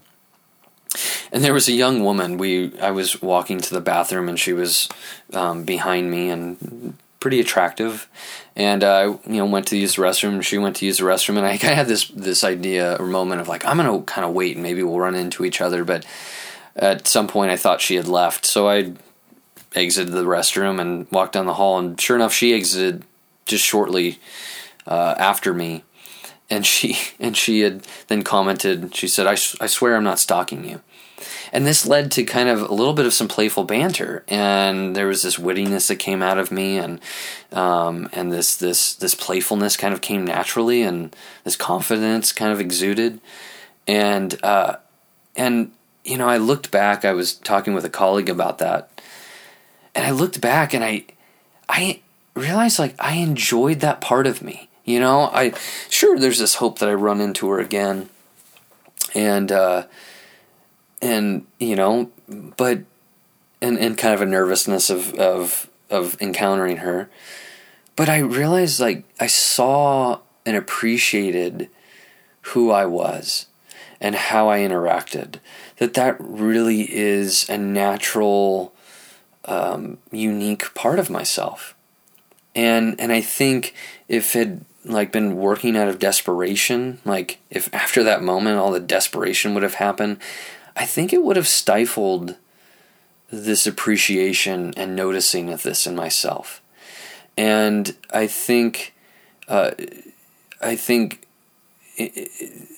[1.30, 2.38] and there was a young woman.
[2.38, 4.88] We I was walking to the bathroom, and she was
[5.32, 8.06] um, behind me and pretty attractive,
[8.54, 10.42] and I, uh, you know, went to use the restroom.
[10.42, 13.06] She went to use the restroom, and I kind of had this this idea or
[13.06, 15.84] moment of like, I'm gonna kind of wait, and maybe we'll run into each other.
[15.84, 16.04] But
[16.76, 18.92] at some point, I thought she had left, so I
[19.74, 21.78] exited the restroom and walked down the hall.
[21.78, 23.04] And sure enough, she exited
[23.46, 24.18] just shortly
[24.86, 25.82] uh, after me,
[26.50, 28.94] and she and she had then commented.
[28.94, 30.82] She said, I, "I swear I'm not stalking you."
[31.54, 34.24] And this led to kind of a little bit of some playful banter.
[34.26, 37.00] And there was this wittiness that came out of me and
[37.52, 41.14] um, and this this this playfulness kind of came naturally and
[41.44, 43.20] this confidence kind of exuded.
[43.86, 44.76] And uh,
[45.36, 45.70] and
[46.04, 47.04] you know I looked back.
[47.04, 48.90] I was talking with a colleague about that.
[49.94, 51.04] And I looked back and I
[51.68, 52.00] I
[52.34, 55.30] realized like I enjoyed that part of me you know?
[55.32, 55.54] I
[55.88, 58.10] sure there's this hope that I run into her again.
[59.14, 59.84] And uh,
[61.02, 62.80] and you know, but
[63.60, 67.08] and and kind of a nervousness of of of encountering her.
[67.96, 71.68] But I realized like I saw and appreciated
[72.48, 73.46] who I was
[74.00, 75.36] and how I interacted.
[75.78, 78.74] That that really is a natural,
[79.46, 81.74] um, unique part of myself.
[82.54, 83.74] And and I think
[84.08, 88.80] if it like been working out of desperation, like if after that moment all the
[88.80, 90.18] desperation would have happened,
[90.76, 92.36] I think it would have stifled
[93.30, 96.60] this appreciation and noticing of this in myself.
[97.36, 98.94] And I think,
[99.48, 99.72] uh,
[100.60, 101.26] I think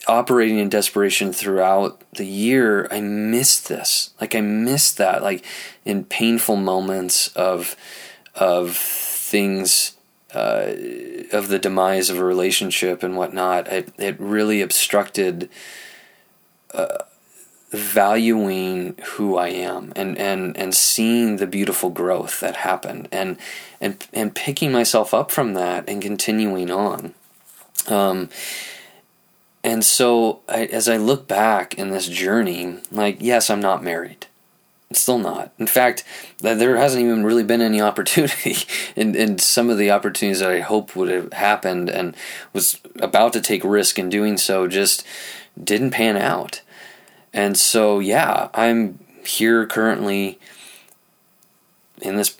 [0.06, 4.10] operating in desperation throughout the year, I missed this.
[4.20, 5.22] Like I missed that.
[5.22, 5.44] Like
[5.84, 7.76] in painful moments of
[8.34, 9.92] of things.
[10.34, 10.74] Uh,
[11.32, 15.48] of the demise of a relationship and whatnot, it, it really obstructed
[16.74, 16.98] uh,
[17.70, 23.36] valuing who I am and, and, and seeing the beautiful growth that happened and,
[23.80, 27.14] and, and picking myself up from that and continuing on.
[27.88, 28.28] Um,
[29.64, 34.26] and so I, as I look back in this journey, like, yes, I'm not married.
[34.92, 35.52] Still not.
[35.58, 36.04] In fact,
[36.38, 38.56] there hasn't even really been any opportunity.
[38.94, 42.16] and, and some of the opportunities that I hoped would have happened and
[42.52, 45.04] was about to take risk in doing so just
[45.62, 46.62] didn't pan out.
[47.36, 50.38] And so, yeah, I'm here currently
[52.00, 52.34] in this,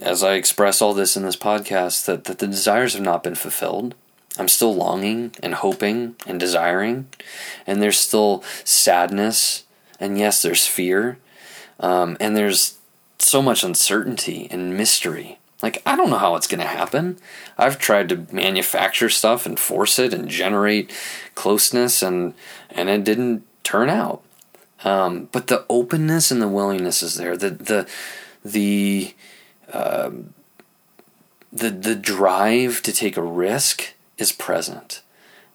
[0.00, 3.34] as I express all this in this podcast, that, that the desires have not been
[3.34, 3.94] fulfilled.
[4.38, 7.08] I'm still longing and hoping and desiring,
[7.66, 9.64] and there's still sadness,
[10.00, 11.18] and yes, there's fear,
[11.78, 12.78] um, and there's
[13.18, 15.40] so much uncertainty and mystery.
[15.60, 17.18] Like, I don't know how it's going to happen.
[17.58, 20.90] I've tried to manufacture stuff and force it and generate
[21.34, 22.32] closeness, and,
[22.70, 24.22] and it didn't turn out.
[24.84, 27.36] Um, but the openness and the willingness is there.
[27.36, 27.88] The the
[28.44, 29.14] the
[29.72, 30.10] uh,
[31.52, 35.02] the the drive to take a risk is present.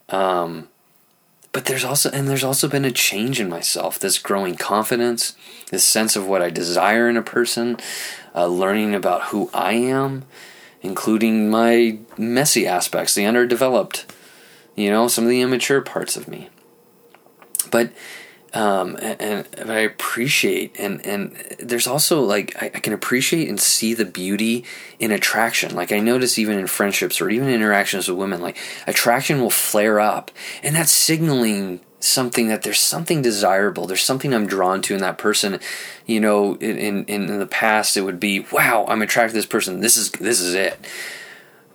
[0.10, 0.68] Um,
[1.54, 4.00] but there's also and there's also been a change in myself.
[4.00, 5.36] This growing confidence,
[5.70, 7.78] this sense of what I desire in a person,
[8.36, 10.26] uh, learning about who I am,
[10.82, 14.12] including my messy aspects, the underdeveloped,
[14.76, 16.50] you know, some of the immature parts of me.
[17.70, 17.92] But
[18.54, 23.60] um, and, and I appreciate and and there's also like I, I, can appreciate and
[23.60, 24.64] see the beauty
[25.00, 25.76] in attraction.
[25.76, 30.00] Like I notice even in friendships or even interactions with women, like attraction will flare
[30.00, 30.30] up,
[30.62, 33.88] and that's signaling something that there's something desirable.
[33.88, 35.60] There's something I'm drawn to in that person.
[36.06, 39.46] You know, in in, in the past it would be, wow, I'm attracted to this
[39.48, 39.80] person.
[39.80, 40.78] This is this is it.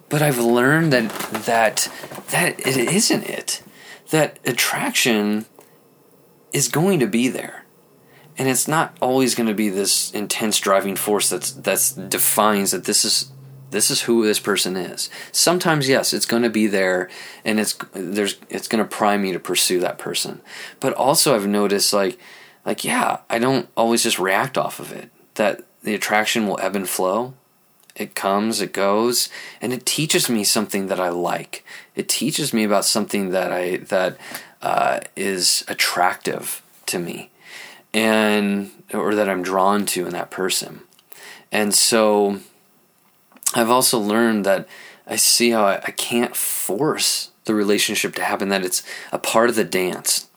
[0.09, 1.11] But I've learned that
[1.45, 1.91] that
[2.31, 3.63] that it isn't it.
[4.11, 5.47] That attraction
[6.53, 7.65] is going to be there.
[8.39, 12.85] and it's not always going to be this intense driving force that's that's defines that
[12.85, 13.33] this is
[13.71, 15.11] this is who this person is.
[15.31, 17.11] Sometimes yes, it's going to be there
[17.45, 20.41] and it's there's it's going to prime me to pursue that person.
[20.81, 22.19] But also I've noticed like
[22.65, 25.11] like yeah, I don't always just react off of it.
[25.35, 27.35] That the attraction will ebb and flow.
[27.97, 29.29] It comes, it goes,
[29.61, 31.65] and it teaches me something that I like.
[31.97, 34.17] It teaches me about something that I that
[34.63, 37.31] uh, is attractive to me,
[37.93, 40.81] and or that I'm drawn to in that person.
[41.51, 42.41] And so,
[43.55, 44.69] I've also learned that
[45.07, 48.49] I see how I, I can't force the relationship to happen.
[48.49, 48.83] That it's
[49.13, 50.29] a part of the dance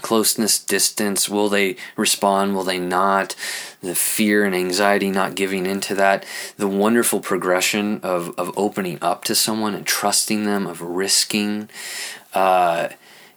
[0.00, 1.28] closeness, distance.
[1.28, 2.54] Will they respond?
[2.54, 3.34] Will they not?
[3.82, 6.24] The fear and anxiety not giving into that.
[6.56, 11.68] The wonderful progression of, of opening up to someone and trusting them, of risking.
[12.34, 12.88] Uh,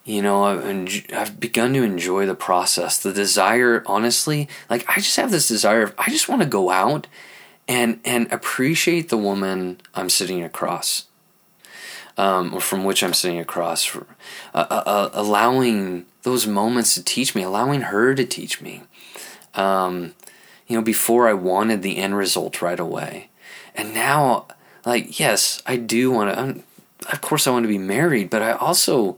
[0.05, 2.99] you know, I've, I've begun to enjoy the process.
[2.99, 5.83] The desire, honestly, like I just have this desire.
[5.83, 7.07] Of, I just want to go out
[7.67, 11.05] and and appreciate the woman I'm sitting across,
[12.17, 13.85] um, or from which I'm sitting across.
[13.85, 14.05] For,
[14.53, 18.83] uh, uh, uh allowing those moments to teach me, allowing her to teach me.
[19.53, 20.15] Um,
[20.67, 23.29] you know, before I wanted the end result right away.
[23.75, 24.47] And now,
[24.85, 28.53] like, yes, I do want to, of course, I want to be married, but I
[28.53, 29.17] also,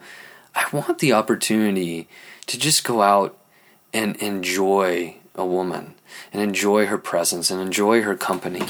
[0.55, 2.07] I want the opportunity
[2.47, 3.37] to just go out
[3.93, 5.95] and enjoy a woman
[6.31, 8.63] and enjoy her presence and enjoy her company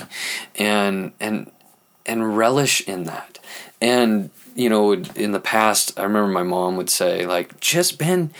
[0.55, 1.51] and, and,
[2.05, 3.39] and relish in that.
[3.81, 8.31] And you know, in the past, I remember my mom would say, like, just Ben,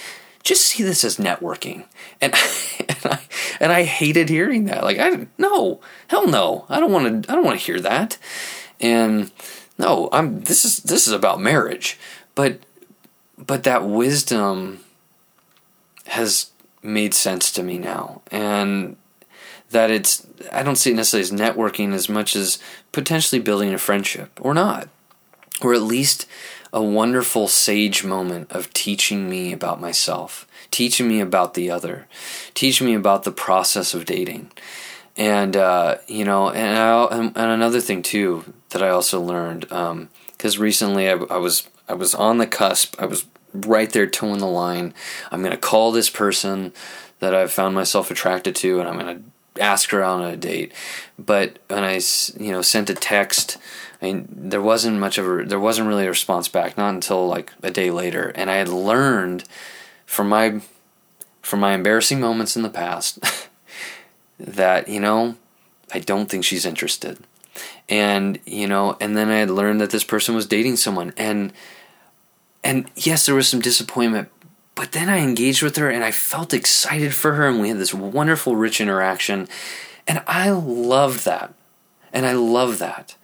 [0.43, 1.83] just see this as networking,
[2.21, 2.33] and
[2.79, 3.19] and I
[3.59, 4.83] and I hated hearing that.
[4.83, 7.31] Like, I no, hell no, I don't want to.
[7.31, 8.17] I don't want to hear that.
[8.79, 9.31] And
[9.77, 10.41] no, I'm.
[10.41, 11.99] This is this is about marriage,
[12.33, 12.59] but
[13.37, 14.79] but that wisdom
[16.07, 16.51] has
[16.83, 18.95] made sense to me now, and
[19.71, 22.59] that it's I don't see it necessarily as networking as much as
[22.91, 24.89] potentially building a friendship or not
[25.61, 26.25] or at least
[26.73, 32.07] a wonderful sage moment of teaching me about myself, teaching me about the other,
[32.53, 34.51] teaching me about the process of dating.
[35.15, 40.57] And, uh, you know, and, I, and, another thing too that I also learned, because
[40.57, 42.95] um, recently I, I was I was on the cusp.
[42.99, 44.93] I was right there toeing the line.
[45.31, 46.73] I'm going to call this person
[47.19, 50.37] that I've found myself attracted to, and I'm going to ask her out on a
[50.37, 50.73] date.
[51.17, 52.01] But when I,
[52.37, 53.57] you know, sent a text
[54.01, 57.27] I mean, there wasn't much of a, there wasn't really a response back, not until
[57.27, 58.31] like a day later.
[58.35, 59.45] And I had learned
[60.05, 60.61] from my,
[61.41, 63.19] from my embarrassing moments in the past
[64.39, 65.35] that, you know,
[65.93, 67.19] I don't think she's interested.
[67.87, 71.13] And, you know, and then I had learned that this person was dating someone.
[71.17, 71.53] And,
[72.65, 74.29] and yes, there was some disappointment,
[74.75, 77.77] but then I engaged with her and I felt excited for her and we had
[77.77, 79.47] this wonderful, rich interaction.
[80.05, 81.53] And I loved that.
[82.11, 83.15] And I love that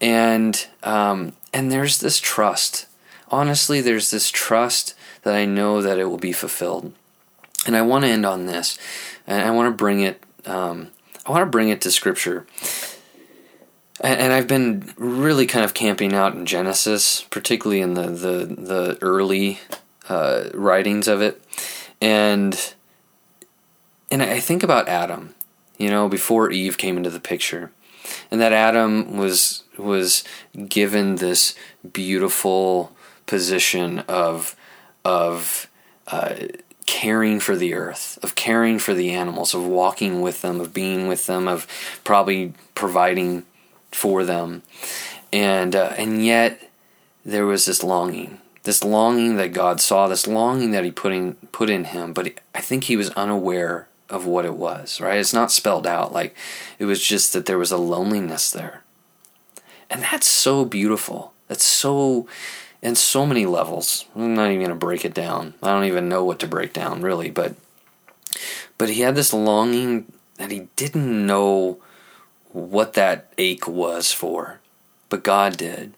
[0.00, 2.86] and um, and there's this trust.
[3.28, 6.92] Honestly, there's this trust that I know that it will be fulfilled.
[7.66, 8.78] And I want to end on this,
[9.26, 10.22] and I want to bring it.
[10.46, 10.88] Um,
[11.26, 12.46] I want to bring it to Scripture.
[14.02, 18.98] And, I've been really kind of camping out in Genesis, particularly in the the the
[19.02, 19.60] early
[20.08, 21.44] uh, writings of it,
[22.00, 22.74] and
[24.10, 25.34] and I think about Adam.
[25.76, 27.72] You know, before Eve came into the picture,
[28.30, 30.24] and that Adam was was
[30.68, 31.54] given this
[31.92, 32.96] beautiful
[33.26, 34.56] position of
[35.04, 35.68] of
[36.06, 36.34] uh,
[36.86, 41.06] caring for the earth, of caring for the animals, of walking with them, of being
[41.06, 41.66] with them, of
[42.02, 43.44] probably providing
[43.92, 44.62] for them,
[45.32, 46.70] and uh, and yet
[47.24, 51.34] there was this longing, this longing that God saw, this longing that He put in
[51.52, 55.00] put in him, but I think he was unaware of what it was.
[55.00, 55.18] Right?
[55.18, 56.12] It's not spelled out.
[56.12, 56.36] Like
[56.78, 58.82] it was just that there was a loneliness there
[59.90, 61.34] and that's so beautiful.
[61.48, 62.28] That's so,
[62.80, 64.06] in so many levels.
[64.14, 65.54] I'm not even going to break it down.
[65.62, 67.28] I don't even know what to break down, really.
[67.30, 67.56] But,
[68.78, 71.80] but he had this longing that he didn't know
[72.52, 74.60] what that ache was for,
[75.08, 75.94] but God did.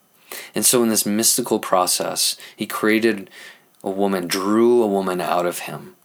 [0.55, 3.29] And so, in this mystical process, he created
[3.85, 5.97] a woman, drew a woman out of him.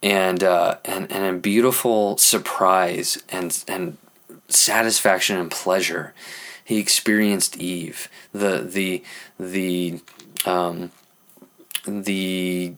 [0.00, 3.98] And, uh, and, and a beautiful surprise and, and
[4.48, 6.14] satisfaction and pleasure
[6.68, 9.02] he experienced Eve, the the
[9.40, 10.02] the
[10.44, 10.92] um,
[11.86, 12.74] the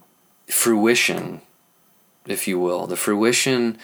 [0.46, 1.40] fruition,
[2.24, 3.78] if you will, the fruition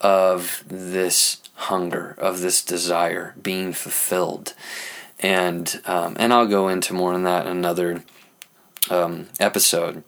[0.00, 4.54] of this hunger, of this desire being fulfilled,
[5.18, 8.04] and um, and I'll go into more on that in another
[8.90, 10.04] um, episode,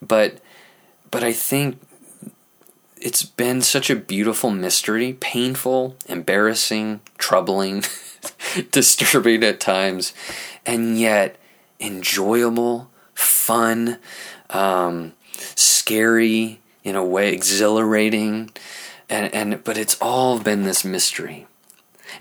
[0.00, 0.40] but
[1.10, 1.80] but I think
[3.00, 7.84] it's been such a beautiful mystery, painful, embarrassing, troubling,
[8.70, 10.12] disturbing at times,
[10.64, 11.36] and yet
[11.78, 13.98] enjoyable, fun,
[14.50, 15.12] um,
[15.54, 18.50] scary in a way, exhilarating,
[19.08, 21.46] and and but it's all been this mystery.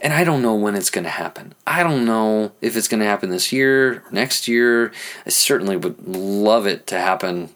[0.02, 1.54] And I don't know when it's going to happen.
[1.66, 4.92] I don't know if it's going to happen this year, next year.
[5.26, 7.50] I certainly would love it to happen,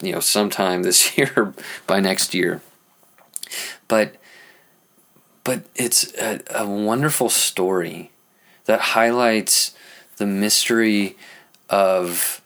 [0.00, 1.52] you know, sometime this year
[1.86, 2.60] by next year.
[3.88, 4.14] But
[5.44, 8.10] but it's a, a wonderful story
[8.66, 9.74] that highlights
[10.18, 11.16] the mystery
[11.68, 12.42] of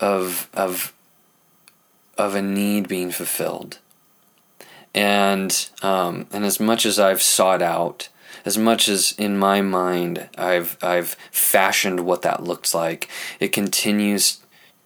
[0.00, 0.92] of of
[2.16, 3.78] of a need being fulfilled.
[4.94, 8.08] And um, and as much as I've sought out,
[8.44, 13.08] as much as in my mind I've I've fashioned what that looks like,
[13.38, 14.40] it continues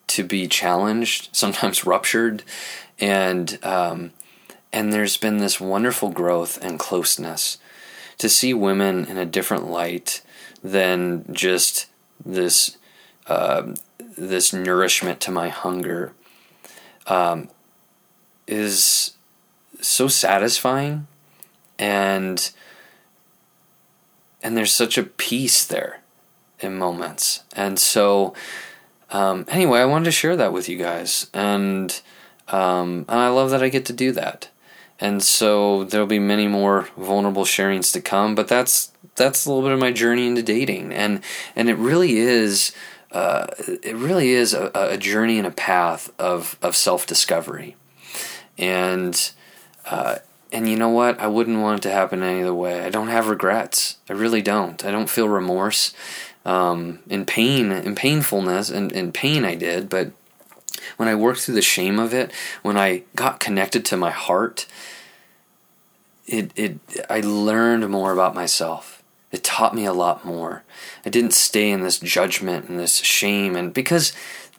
[0.09, 2.43] to be challenged, sometimes ruptured,
[2.99, 4.13] and um,
[4.73, 7.59] and there's been this wonderful growth and closeness
[8.19, 10.23] to see women in a different light
[10.63, 11.87] than just
[12.25, 12.77] this
[13.27, 13.75] uh,
[14.17, 16.13] this nourishment to my hunger
[17.07, 17.49] um,
[18.47, 19.15] is
[19.83, 21.07] so satisfying
[21.79, 22.53] and
[24.43, 26.01] and there's such a peace there
[26.59, 27.45] in moments.
[27.55, 28.35] And so
[29.11, 32.01] um, anyway i wanted to share that with you guys and
[32.49, 34.49] um, and i love that i get to do that.
[35.01, 39.63] And so there'll be many more vulnerable sharings to come but that's that's a little
[39.63, 40.93] bit of my journey into dating.
[40.93, 41.23] And
[41.57, 42.73] and it really is
[43.11, 47.77] uh, it really is a, a, journey and a path of of self discovery
[48.57, 49.33] and
[49.87, 50.17] uh,
[50.53, 53.09] and you know what I wouldn't want it to happen any other way I don't
[53.09, 55.93] have regrets I really don't I don't feel remorse
[56.45, 60.13] um, in pain in painfulness and in pain I did but
[60.97, 64.67] when I worked through the shame of it when I got connected to my heart
[66.27, 66.79] it it
[67.11, 69.03] I learned more about myself.
[69.31, 70.63] It taught me a lot more.
[71.07, 74.13] I didn't stay in this judgment and this shame and because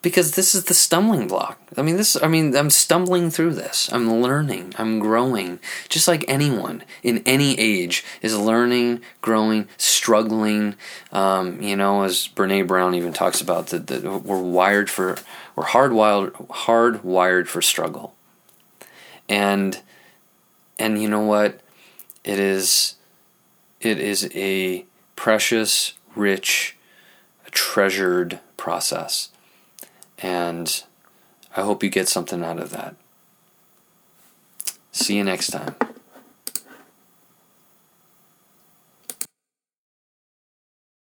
[0.04, 1.60] because this is the stumbling block.
[1.76, 3.92] I mean this I mean I'm stumbling through this.
[3.92, 4.76] I'm learning.
[4.78, 5.60] I'm growing.
[5.90, 10.76] Just like anyone in any age is learning, growing, struggling.
[11.12, 15.18] Um, you know, as Brene Brown even talks about that, that we're wired for
[15.56, 18.14] we're hardwired hardwired for struggle.
[19.28, 19.82] And
[20.78, 21.62] and you know what?
[22.24, 22.96] It is
[23.80, 24.86] it is a
[25.16, 26.76] precious, rich,
[27.52, 29.30] treasured process.
[30.24, 30.84] And
[31.56, 32.96] I hope you get something out of that.
[34.92, 35.76] See you next time.